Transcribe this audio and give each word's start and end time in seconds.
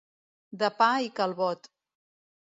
De 0.63 0.69
pa 0.79 0.87
i 1.09 1.13
calbot. 1.21 1.71